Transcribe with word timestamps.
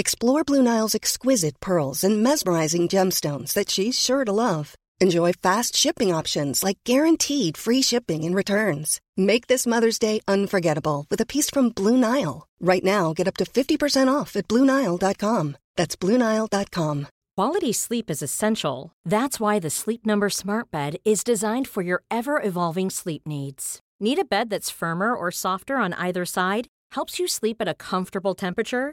Explore 0.00 0.44
Blue 0.44 0.62
Nile's 0.62 0.94
exquisite 0.94 1.58
pearls 1.58 2.04
and 2.04 2.22
mesmerizing 2.22 2.86
gemstones 2.86 3.52
that 3.54 3.68
she's 3.68 3.98
sure 3.98 4.24
to 4.24 4.30
love. 4.30 4.76
Enjoy 5.00 5.32
fast 5.32 5.74
shipping 5.74 6.14
options 6.14 6.62
like 6.62 6.78
guaranteed 6.84 7.56
free 7.56 7.82
shipping 7.82 8.22
and 8.22 8.32
returns. 8.32 9.00
Make 9.16 9.48
this 9.48 9.66
Mother's 9.66 9.98
Day 9.98 10.20
unforgettable 10.28 11.04
with 11.10 11.20
a 11.20 11.26
piece 11.26 11.50
from 11.50 11.70
Blue 11.70 11.96
Nile. 11.96 12.46
Right 12.60 12.84
now, 12.84 13.12
get 13.12 13.26
up 13.26 13.36
to 13.38 13.44
50% 13.44 14.06
off 14.06 14.36
at 14.36 14.46
BlueNile.com. 14.46 15.56
That's 15.74 15.96
BlueNile.com. 15.96 17.08
Quality 17.36 17.72
sleep 17.72 18.08
is 18.08 18.22
essential. 18.22 18.92
That's 19.04 19.40
why 19.40 19.58
the 19.58 19.70
Sleep 19.70 20.06
Number 20.06 20.30
Smart 20.30 20.70
Bed 20.70 20.98
is 21.04 21.24
designed 21.24 21.66
for 21.66 21.82
your 21.82 22.04
ever 22.08 22.40
evolving 22.40 22.90
sleep 22.90 23.26
needs. 23.26 23.80
Need 23.98 24.20
a 24.20 24.24
bed 24.24 24.48
that's 24.48 24.70
firmer 24.70 25.12
or 25.12 25.32
softer 25.32 25.78
on 25.78 25.92
either 25.94 26.24
side? 26.24 26.68
Helps 26.92 27.18
you 27.18 27.26
sleep 27.26 27.56
at 27.60 27.66
a 27.68 27.74
comfortable 27.74 28.36
temperature? 28.36 28.92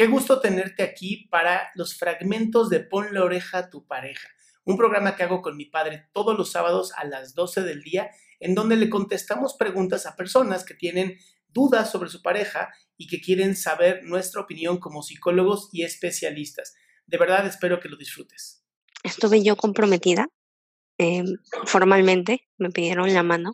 Qué 0.00 0.06
gusto 0.06 0.40
tenerte 0.40 0.82
aquí 0.82 1.28
para 1.30 1.70
los 1.74 1.94
fragmentos 1.94 2.70
de 2.70 2.80
Pon 2.80 3.12
la 3.12 3.22
oreja 3.22 3.58
a 3.58 3.68
tu 3.68 3.86
pareja, 3.86 4.30
un 4.64 4.78
programa 4.78 5.14
que 5.14 5.24
hago 5.24 5.42
con 5.42 5.58
mi 5.58 5.66
padre 5.66 6.08
todos 6.14 6.38
los 6.38 6.52
sábados 6.52 6.94
a 6.96 7.04
las 7.04 7.34
12 7.34 7.60
del 7.64 7.82
día, 7.82 8.10
en 8.38 8.54
donde 8.54 8.76
le 8.76 8.88
contestamos 8.88 9.56
preguntas 9.58 10.06
a 10.06 10.16
personas 10.16 10.64
que 10.64 10.72
tienen 10.72 11.18
dudas 11.48 11.90
sobre 11.90 12.08
su 12.08 12.22
pareja 12.22 12.72
y 12.96 13.08
que 13.08 13.20
quieren 13.20 13.54
saber 13.54 14.02
nuestra 14.02 14.40
opinión 14.40 14.78
como 14.78 15.02
psicólogos 15.02 15.68
y 15.70 15.82
especialistas. 15.82 16.72
De 17.04 17.18
verdad 17.18 17.46
espero 17.46 17.78
que 17.78 17.90
lo 17.90 17.98
disfrutes. 17.98 18.64
Estuve 19.02 19.42
yo 19.42 19.54
comprometida 19.54 20.28
eh, 20.96 21.24
formalmente, 21.66 22.48
me 22.56 22.70
pidieron 22.70 23.12
la 23.12 23.22
mano. 23.22 23.52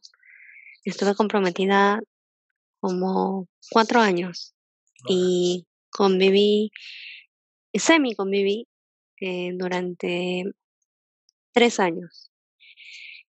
Estuve 0.84 1.16
comprometida 1.16 1.98
como 2.78 3.48
cuatro 3.69 3.98
años 3.98 4.55
y 5.08 5.66
conviví, 5.97 6.70
semi 7.75 8.14
conviví 8.14 8.69
eh, 9.20 9.50
durante 9.55 10.44
tres 11.53 11.80
años. 11.80 12.30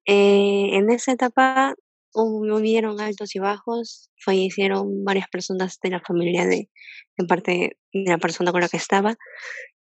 Eh, 0.06 0.70
en 0.74 0.90
esa 0.90 1.12
etapa 1.12 1.76
hubieron 2.14 3.02
altos 3.02 3.36
y 3.36 3.40
bajos, 3.40 4.12
fallecieron 4.24 5.04
varias 5.04 5.28
personas 5.30 5.80
de 5.82 5.90
la 5.90 6.00
familia 6.00 6.46
de, 6.46 6.70
de 7.18 7.26
parte 7.28 7.78
de 7.92 8.10
la 8.10 8.18
persona 8.18 8.52
con 8.52 8.62
la 8.62 8.70
que 8.70 8.78
estaba, 8.78 9.16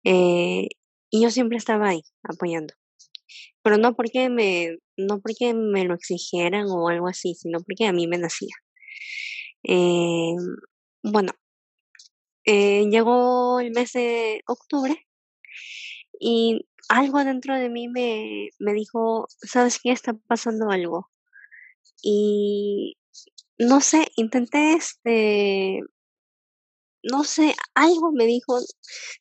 eh, 0.05 0.69
y 1.11 1.23
yo 1.23 1.31
siempre 1.31 1.59
estaba 1.59 1.89
ahí 1.89 2.03
apoyando. 2.23 2.75
Pero 3.63 3.79
no 3.79 3.95
porque 3.95 4.31
me, 4.31 4.79
no 4.97 5.21
porque 5.21 5.55
me 5.55 5.85
lo 5.85 5.95
exigieran 5.95 6.67
o 6.69 6.89
algo 6.89 7.09
así, 7.09 7.35
sino 7.35 7.61
porque 7.61 7.87
a 7.87 7.93
mí 7.93 8.07
me 8.07 8.19
nacía. 8.19 8.55
Bueno, 11.03 11.33
eh, 12.45 12.87
llegó 12.91 13.61
el 13.61 13.71
mes 13.73 13.93
de 13.93 14.43
octubre 14.47 15.07
y 16.21 16.67
algo 16.89 17.25
dentro 17.25 17.57
de 17.57 17.69
mí 17.71 17.89
me, 17.89 18.51
me 18.59 18.73
dijo, 18.75 19.27
¿sabes 19.43 19.81
qué? 19.83 19.93
Está 19.93 20.15
pasando 20.27 20.71
algo. 20.71 21.11
Y 22.03 22.97
no 23.59 23.81
sé, 23.81 24.09
intenté 24.17 24.75
este, 24.75 25.81
no 27.03 27.25
sé, 27.25 27.55
algo 27.75 28.13
me 28.13 28.27
dijo, 28.27 28.59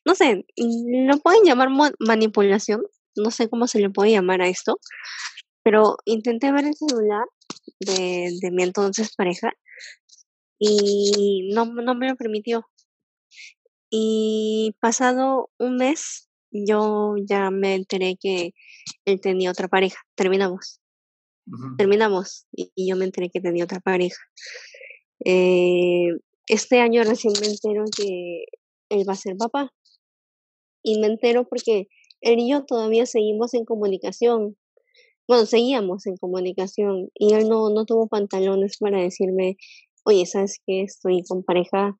no 0.04 0.14
sé, 0.14 0.44
lo 0.56 1.18
pueden 1.18 1.44
llamar 1.44 1.68
manipulación, 1.98 2.82
no 3.16 3.30
sé 3.30 3.48
cómo 3.48 3.66
se 3.66 3.80
le 3.80 3.90
puede 3.90 4.12
llamar 4.12 4.42
a 4.42 4.48
esto, 4.48 4.78
pero 5.62 5.96
intenté 6.04 6.52
ver 6.52 6.66
el 6.66 6.74
celular 6.74 7.24
de, 7.80 8.30
de 8.40 8.50
mi 8.50 8.62
entonces 8.64 9.14
pareja 9.14 9.52
y 10.58 11.50
no, 11.54 11.66
no 11.66 11.94
me 11.94 12.08
lo 12.08 12.16
permitió. 12.16 12.66
Y 13.90 14.76
pasado 14.80 15.50
un 15.58 15.76
mes, 15.76 16.28
yo 16.52 17.14
ya 17.24 17.50
me 17.50 17.74
enteré 17.74 18.16
que 18.20 18.54
él 19.04 19.20
tenía 19.20 19.50
otra 19.50 19.68
pareja. 19.68 19.98
Terminamos. 20.14 20.80
Terminamos. 21.76 22.46
Y, 22.52 22.70
yo 22.88 22.96
me 22.96 23.04
enteré 23.04 23.30
que 23.30 23.40
tenía 23.40 23.64
otra 23.64 23.80
pareja. 23.80 24.20
Eh, 25.24 26.10
este 26.46 26.80
año 26.80 27.02
recién 27.04 27.32
me 27.40 27.46
entero 27.46 27.84
que 27.96 28.44
él 28.88 29.08
va 29.08 29.14
a 29.14 29.16
ser 29.16 29.36
papá. 29.36 29.72
Y 30.82 30.98
me 31.00 31.08
entero 31.08 31.46
porque 31.48 31.88
él 32.20 32.38
y 32.38 32.50
yo 32.50 32.64
todavía 32.64 33.06
seguimos 33.06 33.54
en 33.54 33.64
comunicación. 33.64 34.56
Bueno, 35.26 35.46
seguíamos 35.46 36.06
en 36.06 36.16
comunicación. 36.16 37.10
Y 37.14 37.34
él 37.34 37.48
no, 37.48 37.70
no 37.70 37.84
tuvo 37.84 38.08
pantalones 38.08 38.78
para 38.78 39.00
decirme, 39.00 39.56
oye, 40.04 40.26
¿sabes 40.26 40.60
qué? 40.66 40.82
Estoy 40.82 41.22
con 41.22 41.42
pareja, 41.42 41.96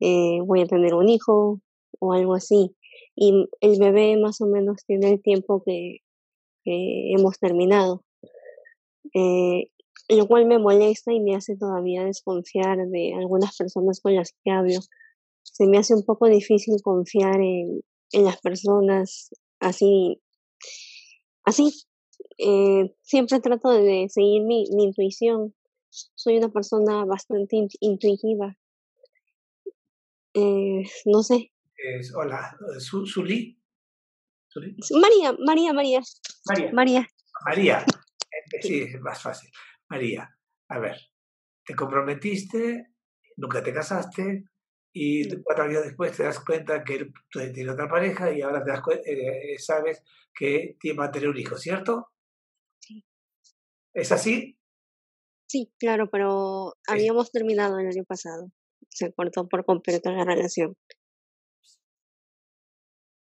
eh, 0.00 0.40
voy 0.44 0.62
a 0.62 0.66
tener 0.66 0.94
un 0.94 1.08
hijo 1.08 1.60
o 2.00 2.12
algo 2.12 2.34
así. 2.34 2.76
Y 3.14 3.48
el 3.60 3.78
bebé 3.78 4.16
más 4.16 4.40
o 4.40 4.46
menos 4.46 4.84
tiene 4.86 5.10
el 5.10 5.22
tiempo 5.22 5.62
que, 5.64 5.98
hemos 6.64 7.38
terminado. 7.38 8.04
Eh, 9.14 9.70
lo 10.10 10.26
cual 10.28 10.44
me 10.44 10.58
molesta 10.58 11.14
y 11.14 11.20
me 11.20 11.34
hace 11.34 11.56
todavía 11.56 12.04
desconfiar 12.04 12.76
de 12.88 13.14
algunas 13.14 13.56
personas 13.56 14.00
con 14.00 14.14
las 14.14 14.34
que 14.44 14.50
hablo. 14.50 14.78
Se 15.42 15.66
me 15.66 15.78
hace 15.78 15.94
un 15.94 16.04
poco 16.04 16.28
difícil 16.28 16.76
confiar 16.82 17.40
en, 17.40 17.80
las 18.12 18.38
personas 18.40 19.30
así. 19.60 20.20
Así. 21.44 21.72
Eh, 22.36 22.94
siempre 23.02 23.40
trato 23.40 23.70
de 23.70 24.08
seguir 24.10 24.42
mi 24.42 24.66
intuición 24.70 25.54
soy 26.14 26.38
una 26.38 26.48
persona 26.48 27.04
bastante 27.04 27.56
intuitiva. 27.80 28.56
Eh, 30.34 30.82
no 31.06 31.22
sé. 31.22 31.52
hola, 32.14 32.56
Suli. 32.78 33.58
María, 35.00 35.32
María, 35.38 35.72
María. 35.72 36.00
María. 36.46 36.72
María. 36.72 37.08
María. 37.44 37.86
Eh, 38.52 38.62
sí, 38.62 38.82
es 38.82 39.00
más 39.00 39.22
fácil. 39.22 39.50
María, 39.88 40.28
a 40.68 40.78
ver, 40.78 40.98
te 41.64 41.74
comprometiste, 41.74 42.94
nunca 43.36 43.62
te 43.62 43.72
casaste 43.72 44.44
y 44.92 45.28
cuatro 45.42 45.64
años 45.64 45.84
después 45.84 46.16
te 46.16 46.24
das 46.24 46.40
cuenta 46.40 46.82
que 46.82 46.94
él 46.96 47.12
tiene 47.54 47.70
otra 47.70 47.88
pareja 47.88 48.32
y 48.32 48.42
ahora 48.42 48.64
te 48.64 48.70
das 48.70 48.82
eh, 49.04 49.58
sabes 49.58 50.02
que 50.34 50.76
va 50.98 51.06
a 51.06 51.10
tener 51.10 51.28
un 51.28 51.38
hijo, 51.38 51.56
¿cierto? 51.56 52.08
Sí. 52.80 53.04
¿Es 53.92 54.12
así? 54.12 54.57
Sí, 55.48 55.72
claro, 55.78 56.10
pero 56.10 56.74
habíamos 56.86 57.32
terminado 57.32 57.78
el 57.78 57.88
año 57.88 58.04
pasado. 58.04 58.50
Se 58.90 59.12
cortó 59.12 59.48
por 59.48 59.64
completo 59.64 60.10
la 60.12 60.24
relación. 60.24 60.76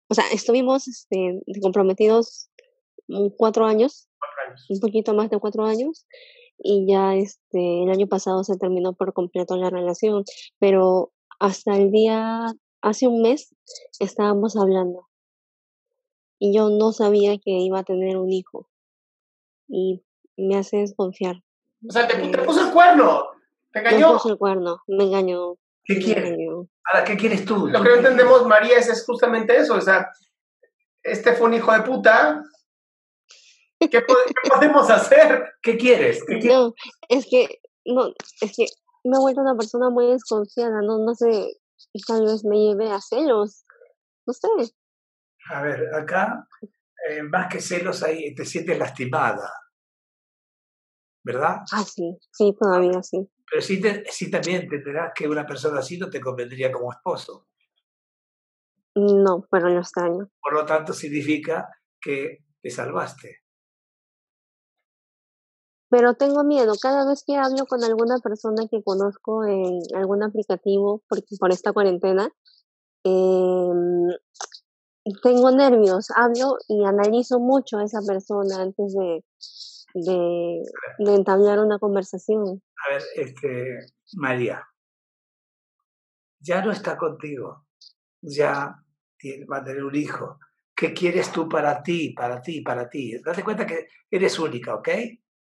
O 0.09 0.13
sea, 0.13 0.25
estuvimos 0.33 0.89
este, 0.89 1.41
comprometidos 1.61 2.49
cuatro 3.37 3.65
años, 3.65 4.09
un 4.69 4.79
poquito 4.81 5.13
más 5.13 5.29
de 5.29 5.39
cuatro 5.39 5.63
años, 5.63 6.05
y 6.57 6.85
ya 6.85 7.15
este, 7.15 7.83
el 7.83 7.89
año 7.89 8.07
pasado 8.07 8.43
se 8.43 8.57
terminó 8.57 8.93
por 8.93 9.13
completo 9.13 9.55
la 9.55 9.69
relación, 9.69 10.25
pero 10.59 11.13
hasta 11.39 11.77
el 11.77 11.91
día, 11.91 12.47
hace 12.81 13.07
un 13.07 13.21
mes, 13.21 13.55
estábamos 13.99 14.57
hablando. 14.57 15.07
Y 16.39 16.53
yo 16.53 16.69
no 16.69 16.91
sabía 16.91 17.37
que 17.37 17.51
iba 17.51 17.79
a 17.79 17.83
tener 17.83 18.17
un 18.17 18.33
hijo. 18.33 18.67
Y 19.69 20.03
me 20.35 20.57
hace 20.57 20.77
desconfiar. 20.77 21.41
O 21.87 21.91
sea, 21.91 22.07
te, 22.07 22.15
puso 22.39 22.67
el 22.67 22.71
cuerno. 22.71 23.27
Te 23.71 23.79
engañó. 23.79 24.07
Me 24.07 24.13
puso 24.13 24.29
el 24.29 24.37
cuerno, 24.37 24.81
me 24.87 25.03
engañó. 25.05 25.55
¿Qué 25.83 25.99
quieres? 25.99 26.37
Ahora, 26.85 27.03
¿qué 27.03 27.17
quieres 27.17 27.45
tú? 27.45 27.67
Lo 27.67 27.81
que 27.81 27.89
no 27.89 27.95
entendemos, 27.95 28.45
María, 28.45 28.77
es, 28.77 29.05
justamente 29.05 29.57
eso. 29.57 29.75
O 29.75 29.81
sea, 29.81 30.09
este 31.03 31.33
fue 31.33 31.47
un 31.47 31.55
hijo 31.55 31.71
de 31.71 31.81
puta. 31.81 32.43
¿Qué, 33.79 34.01
podemos 34.53 34.89
hacer? 34.89 35.53
¿Qué 35.61 35.77
quieres? 35.77 36.23
No, 36.43 36.73
es 37.09 37.25
que, 37.29 37.61
no, 37.85 38.13
es 38.41 38.55
que 38.55 38.65
me 39.03 39.17
he 39.17 39.19
vuelto 39.19 39.41
una 39.41 39.55
persona 39.55 39.89
muy 39.89 40.07
desconfiada, 40.07 40.81
no, 40.81 40.99
no 40.99 41.15
sé, 41.15 41.53
tal 42.07 42.25
vez 42.25 42.43
me 42.45 42.57
lleve 42.57 42.91
a 42.91 43.01
celos, 43.01 43.65
no 44.25 44.33
sé. 44.33 44.47
A 45.49 45.61
ver, 45.63 45.93
acá, 45.95 46.47
eh, 47.09 47.23
más 47.23 47.51
que 47.51 47.59
celos, 47.59 48.03
ahí 48.03 48.35
te 48.35 48.45
sientes 48.45 48.77
lastimada, 48.77 49.51
¿verdad? 51.23 51.57
Ah, 51.71 51.83
sí, 51.83 52.17
sí, 52.31 52.55
todavía 52.59 53.01
sí. 53.03 53.29
Pero 53.49 53.61
sí, 53.61 53.81
te, 53.81 54.03
sí 54.09 54.31
también 54.31 54.61
entenderás 54.61 55.11
que 55.15 55.27
una 55.27 55.45
persona 55.45 55.79
así 55.79 55.97
no 55.97 56.09
te 56.09 56.21
convendría 56.21 56.71
como 56.71 56.91
esposo. 56.91 57.47
No, 58.95 59.47
pero 59.49 59.69
lo 59.69 59.79
extraño. 59.79 60.29
Por 60.41 60.53
lo 60.53 60.65
tanto, 60.65 60.93
significa 60.93 61.69
que 61.99 62.39
te 62.61 62.69
salvaste. 62.69 63.41
Pero 65.89 66.13
tengo 66.13 66.43
miedo. 66.43 66.73
Cada 66.81 67.05
vez 67.05 67.23
que 67.25 67.35
hablo 67.35 67.65
con 67.65 67.83
alguna 67.83 68.19
persona 68.19 68.65
que 68.69 68.81
conozco 68.81 69.45
en 69.45 69.81
algún 69.93 70.23
aplicativo 70.23 71.03
por, 71.07 71.19
por 71.37 71.51
esta 71.51 71.73
cuarentena, 71.73 72.29
em, 73.03 74.07
tengo 75.21 75.51
nervios. 75.51 76.07
Hablo 76.15 76.55
y 76.69 76.85
analizo 76.85 77.39
mucho 77.39 77.77
a 77.77 77.83
esa 77.83 77.99
persona 78.07 78.61
antes 78.61 78.93
de, 78.93 79.25
de, 79.93 80.63
de 80.99 81.15
entablar 81.15 81.59
una 81.59 81.79
conversación. 81.79 82.61
A 82.87 82.93
ver, 82.93 83.03
este, 83.15 83.79
María, 84.13 84.67
ya 86.39 86.63
no 86.63 86.71
está 86.71 86.97
contigo 86.97 87.65
ya 88.21 88.75
va 89.51 89.57
a 89.57 89.63
tener 89.63 89.83
un 89.83 89.95
hijo. 89.95 90.39
¿Qué 90.75 90.93
quieres 90.93 91.31
tú 91.31 91.47
para 91.47 91.83
ti, 91.83 92.11
para 92.11 92.41
ti, 92.41 92.61
para 92.61 92.89
ti? 92.89 93.17
Date 93.23 93.43
cuenta 93.43 93.65
que 93.65 93.87
eres 94.09 94.39
única, 94.39 94.75
¿ok? 94.75 94.89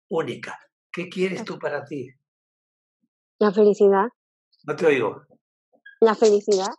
Única. 0.09 0.59
¿Qué 0.91 1.07
quieres 1.07 1.45
tú 1.45 1.57
para 1.57 1.85
ti? 1.85 2.09
La 3.39 3.51
felicidad. 3.51 4.07
No 4.65 4.75
te 4.75 4.85
oigo. 4.85 5.25
La 6.01 6.15
felicidad. 6.15 6.73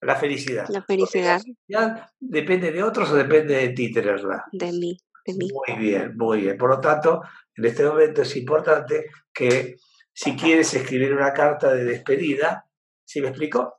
La 0.00 0.16
felicidad. 0.16 0.68
La 0.68 0.82
felicidad. 0.82 1.40
Ya 1.68 2.12
depende 2.18 2.72
de 2.72 2.82
otros 2.82 3.10
o 3.10 3.14
depende 3.14 3.54
de 3.54 3.68
ti 3.68 3.92
tenerla. 3.92 4.44
De 4.50 4.72
mí, 4.72 4.96
de 5.24 5.34
mí. 5.34 5.48
Muy 5.52 5.78
bien, 5.78 6.16
muy 6.16 6.40
bien. 6.42 6.56
Por 6.56 6.70
lo 6.70 6.80
tanto, 6.80 7.22
en 7.54 7.64
este 7.64 7.84
momento 7.84 8.22
es 8.22 8.36
importante 8.36 9.10
que 9.32 9.76
si 10.12 10.36
quieres 10.36 10.72
escribir 10.74 11.12
una 11.14 11.32
carta 11.32 11.72
de 11.74 11.84
despedida, 11.84 12.66
¿sí 13.04 13.20
me 13.20 13.28
explico? 13.28 13.76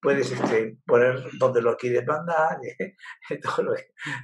puedes 0.00 0.30
este, 0.30 0.78
poner 0.86 1.22
donde 1.38 1.62
lo 1.62 1.76
quieres 1.76 2.06
mandar, 2.06 2.58
todo 3.42 3.74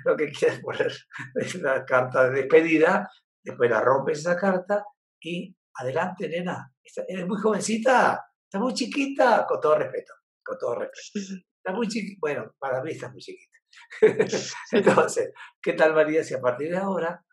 lo, 0.04 0.16
que 0.16 0.30
quieras 0.30 0.60
poner. 0.60 0.92
Es 1.34 1.54
una 1.54 1.84
carta 1.84 2.28
de 2.28 2.42
despedida, 2.42 3.10
después 3.42 3.70
la 3.70 3.80
rompes 3.80 4.20
esa 4.20 4.36
carta 4.36 4.84
y 5.20 5.54
adelante, 5.74 6.28
nena. 6.28 6.72
Eres 7.08 7.26
muy 7.26 7.40
jovencita, 7.40 8.24
estás 8.44 8.60
muy 8.60 8.74
chiquita, 8.74 9.44
con 9.46 9.60
todo 9.60 9.78
respeto, 9.78 10.12
con 10.44 10.58
todo 10.58 10.76
respeto. 10.76 11.34
Estás 11.56 11.74
muy 11.74 11.88
chiquita, 11.88 12.18
bueno, 12.20 12.54
para 12.58 12.82
mí 12.82 12.92
estás 12.92 13.10
muy 13.12 13.20
chiquita. 13.20 13.58
Entonces, 14.72 15.32
¿qué 15.62 15.72
tal 15.72 15.94
María 15.94 16.24
si 16.24 16.34
a 16.34 16.40
partir 16.40 16.70
de 16.70 16.78
ahora 16.78 17.24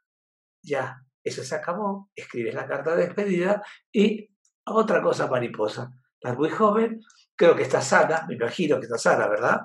ya 0.64 0.98
eso 1.24 1.44
se 1.44 1.56
acabó, 1.56 2.10
escribes 2.16 2.54
la 2.54 2.68
carta 2.68 2.96
de 2.96 3.06
despedida 3.06 3.64
y 3.92 4.30
otra 4.66 5.02
cosa 5.02 5.28
mariposa, 5.28 5.92
estás 6.20 6.38
muy 6.38 6.50
joven, 6.50 7.02
Creo 7.42 7.56
que 7.56 7.64
está 7.64 7.82
sana, 7.82 8.24
me 8.28 8.36
imagino 8.36 8.80
que 8.80 8.86
está 8.86 9.00
sana, 9.00 9.28
¿verdad? 9.28 9.62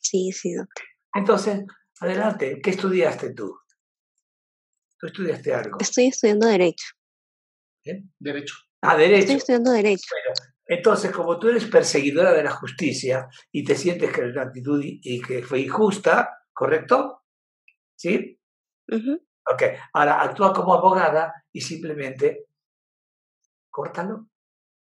Sí, 0.00 0.32
sí, 0.32 0.54
doctor. 0.54 0.86
Entonces, 1.14 1.62
adelante, 2.00 2.62
¿qué 2.62 2.70
estudiaste 2.70 3.34
tú? 3.34 3.54
¿Tú 4.98 5.08
estudiaste 5.08 5.52
algo? 5.52 5.76
Estoy 5.80 6.06
estudiando 6.06 6.46
Derecho. 6.46 6.86
¿Eh? 7.84 8.04
Derecho. 8.18 8.54
Ah, 8.80 8.96
Derecho. 8.96 9.20
Estoy 9.20 9.36
estudiando 9.36 9.72
Derecho. 9.72 10.06
Entonces, 10.66 11.12
como 11.12 11.38
tú 11.38 11.48
eres 11.48 11.66
perseguidora 11.66 12.32
de 12.32 12.42
la 12.42 12.50
justicia 12.50 13.28
y 13.52 13.64
te 13.64 13.76
sientes 13.76 14.10
que 14.12 14.26
la 14.26 14.42
actitud 14.42 14.80
y, 14.82 15.20
que 15.20 15.42
fue 15.42 15.60
injusta, 15.60 16.38
¿correcto? 16.52 17.24
¿Sí? 17.94 18.40
Ok, 18.90 19.62
ahora 19.92 20.22
actúa 20.22 20.52
como 20.54 20.74
abogada 20.74 21.44
y 21.52 21.60
simplemente 21.60 22.46
córtalo 23.70 24.28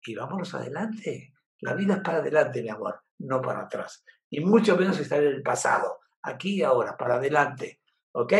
y 0.03 0.15
vámonos 0.15 0.53
adelante. 0.53 1.33
La 1.61 1.73
vida 1.73 1.95
es 1.95 2.01
para 2.01 2.17
adelante, 2.17 2.61
mi 2.61 2.69
amor, 2.69 3.01
no 3.19 3.41
para 3.41 3.61
atrás. 3.61 4.03
Y 4.29 4.41
mucho 4.41 4.75
menos 4.75 4.99
estar 4.99 5.23
en 5.23 5.29
el 5.29 5.41
pasado, 5.41 5.99
aquí 6.21 6.55
y 6.55 6.63
ahora, 6.63 6.97
para 6.97 7.15
adelante. 7.15 7.81
¿Ok? 8.11 8.33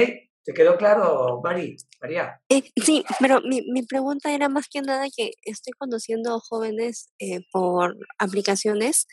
¿Te 0.50 0.56
quedó 0.56 0.78
claro, 0.78 1.42
Mari? 1.44 1.78
María? 2.02 2.42
Eh, 2.50 2.64
sí, 2.84 3.04
pero 3.20 3.40
mi, 3.42 3.62
mi, 3.72 3.84
pregunta 3.84 4.34
era 4.34 4.50
más 4.50 4.68
que 4.68 4.82
nada 4.82 5.06
que 5.16 5.34
estoy 5.44 5.74
conociendo 5.74 6.40
jóvenes 6.40 7.12
eh, 7.20 7.42
por 7.52 7.96
aplicaciones 8.18 9.06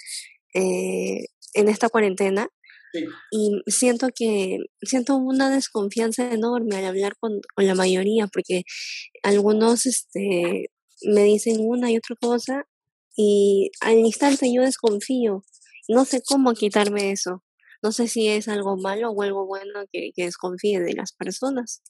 eh, 0.54 1.26
en 1.52 1.68
esta 1.68 1.90
cuarentena 1.90 2.48
y 3.30 3.60
siento 3.66 4.08
que 4.14 4.60
siento 4.80 5.16
una 5.16 5.50
desconfianza 5.50 6.32
enorme 6.32 6.76
al 6.76 6.86
hablar 6.86 7.16
con, 7.20 7.42
con 7.54 7.66
la 7.66 7.74
mayoría 7.74 8.28
porque 8.28 8.62
algunos 9.22 9.84
este, 9.84 10.70
me 11.02 11.22
dicen 11.24 11.56
una 11.60 11.90
y 11.90 11.98
otra 11.98 12.16
cosa 12.18 12.64
y 13.14 13.70
al 13.82 13.98
instante 13.98 14.50
yo 14.50 14.62
desconfío. 14.62 15.44
No 15.86 16.06
sé 16.06 16.22
cómo 16.26 16.54
quitarme 16.54 17.10
eso. 17.10 17.42
No 17.82 17.92
sé 17.92 18.08
si 18.08 18.28
es 18.28 18.48
algo 18.48 18.76
malo 18.76 19.10
o 19.10 19.22
algo 19.22 19.46
bueno 19.46 19.84
que, 19.92 20.10
que 20.14 20.24
desconfíe 20.24 20.80
de 20.80 20.94
las 20.94 21.12
personas. 21.12 21.82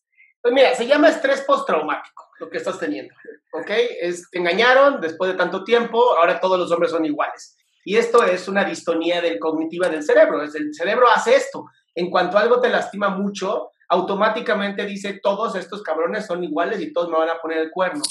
Pues 0.43 0.55
mira, 0.55 0.75
se 0.75 0.87
llama 0.87 1.09
estrés 1.09 1.41
postraumático, 1.43 2.25
lo 2.39 2.49
que 2.49 2.59
estás 2.59 2.79
teniendo, 2.79 3.13
¿ok? 3.53 3.71
Es, 4.01 4.31
te 4.31 4.39
engañaron 4.39 5.01
después 5.01 5.33
de 5.33 5.37
tanto 5.37 5.65
tiempo, 5.65 6.17
ahora 6.17 6.39
todos 6.39 6.59
los 6.59 6.71
hombres 6.71 6.93
son 6.93 7.05
iguales. 7.05 7.57
Y 7.87 7.97
esto 7.97 8.25
es 8.25 8.49
una 8.49 8.65
distonía 8.65 9.21
del 9.21 9.39
cognitiva 9.39 9.89
del 9.89 10.03
cerebro. 10.03 10.43
Es 10.43 10.57
el 10.57 10.75
cerebro 10.75 11.07
hace 11.09 11.37
esto. 11.37 11.67
En 11.95 12.11
cuanto 12.11 12.37
algo 12.37 12.61
te 12.61 12.69
lastima 12.69 13.11
mucho, 13.11 13.71
automáticamente 13.89 14.85
dice, 14.85 15.21
todos 15.23 15.55
estos 15.55 15.85
cabrones 15.85 16.27
son 16.27 16.43
iguales 16.43 16.81
y 16.81 16.93
todos 16.93 17.09
me 17.09 17.17
van 17.17 17.31
a 17.31 17.41
poner 17.41 17.59
el 17.59 17.71
cuerno. 17.71 18.03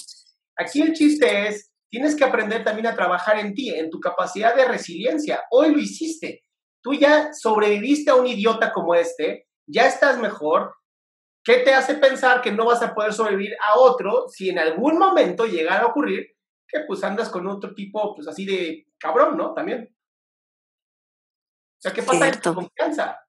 Aquí 0.55 0.81
el 0.81 0.93
chiste 0.93 1.49
es 1.49 1.73
tienes 1.89 2.15
que 2.15 2.23
aprender 2.23 2.63
también 2.63 2.87
a 2.87 2.95
trabajar 2.95 3.37
en 3.37 3.53
ti, 3.53 3.69
en 3.69 3.89
tu 3.89 3.99
capacidad 3.99 4.55
de 4.55 4.63
resiliencia. 4.63 5.43
Hoy 5.51 5.73
lo 5.73 5.79
hiciste. 5.79 6.44
Tú 6.85 6.93
ya 6.93 7.33
sobreviviste 7.33 8.11
a 8.11 8.15
un 8.15 8.27
idiota 8.27 8.71
como 8.71 8.93
este, 8.93 9.47
ya 9.67 9.87
estás 9.87 10.19
mejor. 10.19 10.75
¿Qué 11.43 11.57
te 11.61 11.73
hace 11.73 11.95
pensar 11.95 12.43
que 12.43 12.51
no 12.51 12.63
vas 12.63 12.83
a 12.83 12.93
poder 12.93 13.11
sobrevivir 13.11 13.55
a 13.59 13.79
otro 13.79 14.27
si 14.27 14.51
en 14.51 14.59
algún 14.59 14.99
momento 14.99 15.47
llegara 15.47 15.81
a 15.81 15.87
ocurrir 15.87 16.27
que 16.67 16.81
pues 16.87 17.03
andas 17.03 17.29
con 17.29 17.47
otro 17.47 17.73
tipo 17.73 18.13
pues 18.13 18.27
así 18.27 18.45
de 18.45 18.85
cabrón, 18.99 19.35
¿no? 19.35 19.55
También. 19.55 19.95
O 19.95 21.81
sea, 21.81 21.91
¿qué 21.91 22.03
pasa 22.03 22.31
con 22.31 22.41
tu 22.41 22.53
confianza? 22.53 23.19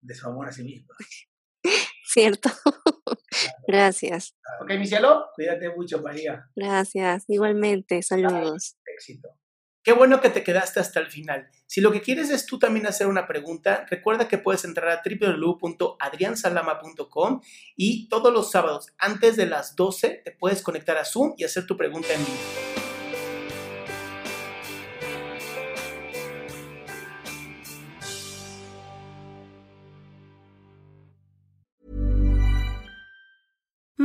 De 0.00 0.14
su 0.14 0.26
amor 0.26 0.48
a 0.48 0.52
sí 0.52 0.64
mismo. 0.64 0.88
Cierto. 2.06 2.48
Gracias. 3.68 4.34
Ok, 4.62 4.70
mi 4.78 4.86
cielo. 4.86 5.26
Cuídate 5.34 5.68
mucho, 5.76 6.00
María. 6.00 6.46
Gracias. 6.56 7.24
Igualmente. 7.28 8.00
Saludos. 8.00 8.78
Éxito. 8.86 9.28
Qué 9.84 9.92
bueno 9.92 10.20
que 10.22 10.30
te 10.30 10.42
quedaste 10.42 10.80
hasta 10.80 10.98
el 10.98 11.08
final. 11.08 11.50
Si 11.66 11.82
lo 11.82 11.92
que 11.92 12.00
quieres 12.00 12.30
es 12.30 12.46
tú 12.46 12.58
también 12.58 12.86
hacer 12.86 13.06
una 13.06 13.26
pregunta, 13.26 13.84
recuerda 13.90 14.28
que 14.28 14.38
puedes 14.38 14.64
entrar 14.64 14.88
a 14.88 15.02
www.adriansalama.com 15.04 17.42
y 17.76 18.08
todos 18.08 18.32
los 18.32 18.50
sábados 18.50 18.94
antes 18.96 19.36
de 19.36 19.44
las 19.44 19.76
12 19.76 20.22
te 20.24 20.30
puedes 20.30 20.62
conectar 20.62 20.96
a 20.96 21.04
Zoom 21.04 21.34
y 21.36 21.44
hacer 21.44 21.66
tu 21.66 21.76
pregunta 21.76 22.14
en 22.14 22.24
vivo. 22.24 22.83